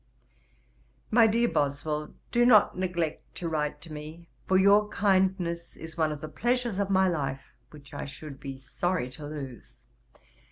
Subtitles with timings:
[1.11, 6.11] 'My dear Boswell, do not neglect to write to me; for your kindness is one
[6.11, 9.77] of the pleasures of my life, which I should be sorry to lose.